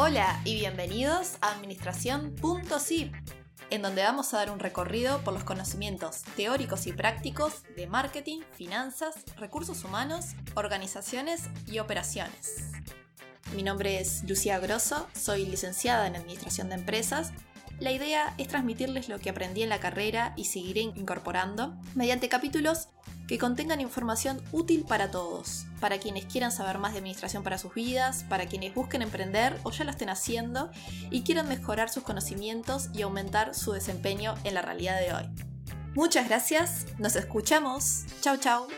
Hola 0.00 0.40
y 0.44 0.54
bienvenidos 0.54 1.38
a 1.40 1.50
Administración.zip, 1.50 3.12
en 3.70 3.82
donde 3.82 4.04
vamos 4.04 4.32
a 4.32 4.36
dar 4.36 4.52
un 4.52 4.60
recorrido 4.60 5.24
por 5.24 5.34
los 5.34 5.42
conocimientos 5.42 6.22
teóricos 6.36 6.86
y 6.86 6.92
prácticos 6.92 7.64
de 7.74 7.88
marketing, 7.88 8.42
finanzas, 8.52 9.16
recursos 9.38 9.82
humanos, 9.82 10.36
organizaciones 10.54 11.48
y 11.66 11.80
operaciones. 11.80 12.70
Mi 13.56 13.64
nombre 13.64 13.98
es 14.00 14.22
Lucía 14.22 14.60
Grosso, 14.60 15.08
soy 15.14 15.46
licenciada 15.46 16.06
en 16.06 16.14
Administración 16.14 16.68
de 16.68 16.76
Empresas 16.76 17.32
la 17.80 17.92
idea 17.92 18.34
es 18.38 18.48
transmitirles 18.48 19.08
lo 19.08 19.20
que 19.20 19.30
aprendí 19.30 19.62
en 19.62 19.68
la 19.68 19.78
carrera 19.78 20.32
y 20.36 20.46
seguiré 20.46 20.80
incorporando 20.80 21.76
mediante 21.94 22.28
capítulos 22.28 22.88
que 23.28 23.38
contengan 23.38 23.80
información 23.80 24.40
útil 24.50 24.84
para 24.88 25.10
todos, 25.10 25.66
para 25.80 25.98
quienes 25.98 26.24
quieran 26.24 26.50
saber 26.50 26.78
más 26.78 26.92
de 26.92 26.98
administración 26.98 27.44
para 27.44 27.58
sus 27.58 27.74
vidas, 27.74 28.24
para 28.28 28.46
quienes 28.46 28.74
busquen 28.74 29.02
emprender 29.02 29.60
o 29.62 29.70
ya 29.70 29.84
lo 29.84 29.90
estén 29.90 30.08
haciendo 30.08 30.70
y 31.10 31.22
quieran 31.22 31.46
mejorar 31.46 31.90
sus 31.90 32.02
conocimientos 32.02 32.88
y 32.94 33.02
aumentar 33.02 33.54
su 33.54 33.72
desempeño 33.72 34.34
en 34.44 34.54
la 34.54 34.62
realidad 34.62 34.98
de 34.98 35.12
hoy. 35.12 35.24
Muchas 35.94 36.28
gracias, 36.28 36.86
nos 36.98 37.16
escuchamos, 37.16 38.04
chao 38.22 38.36
chao. 38.38 38.77